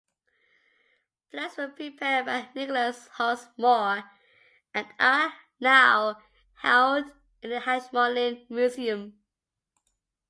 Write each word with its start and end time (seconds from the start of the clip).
Plans 1.29 1.57
were 1.57 1.67
prepared 1.67 2.25
by 2.25 2.49
Nicholas 2.55 3.07
Hawksmoor 3.19 4.09
and 4.73 4.87
are 4.99 5.31
now 5.59 6.19
held 6.55 7.11
in 7.43 7.51
the 7.51 7.69
Ashmolean 7.69 8.47
Museum. 8.49 9.19